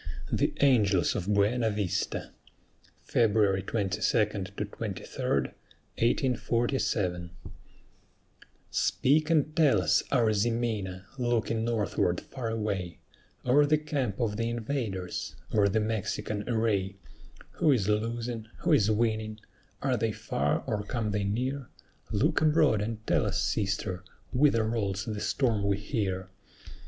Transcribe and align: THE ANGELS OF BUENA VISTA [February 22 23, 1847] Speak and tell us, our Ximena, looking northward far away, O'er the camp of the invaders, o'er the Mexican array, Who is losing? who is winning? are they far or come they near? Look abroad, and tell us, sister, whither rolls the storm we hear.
THE 0.31 0.51
ANGELS 0.61 1.13
OF 1.15 1.31
BUENA 1.31 1.69
VISTA 1.69 2.31
[February 3.03 3.61
22 3.61 4.01
23, 4.01 4.49
1847] 4.97 7.29
Speak 8.71 9.29
and 9.29 9.55
tell 9.55 9.79
us, 9.79 10.01
our 10.11 10.33
Ximena, 10.33 11.05
looking 11.19 11.63
northward 11.63 12.19
far 12.19 12.49
away, 12.49 12.97
O'er 13.45 13.67
the 13.67 13.77
camp 13.77 14.19
of 14.19 14.37
the 14.37 14.49
invaders, 14.49 15.35
o'er 15.53 15.69
the 15.69 15.79
Mexican 15.79 16.49
array, 16.49 16.95
Who 17.57 17.71
is 17.71 17.87
losing? 17.87 18.47
who 18.61 18.71
is 18.73 18.89
winning? 18.89 19.39
are 19.83 19.97
they 19.97 20.11
far 20.11 20.63
or 20.65 20.81
come 20.81 21.11
they 21.11 21.23
near? 21.25 21.67
Look 22.11 22.41
abroad, 22.41 22.81
and 22.81 23.05
tell 23.05 23.23
us, 23.27 23.39
sister, 23.43 24.03
whither 24.33 24.63
rolls 24.63 25.05
the 25.05 25.21
storm 25.21 25.61
we 25.61 25.77
hear. 25.77 26.27